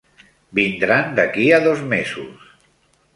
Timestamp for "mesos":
1.93-2.49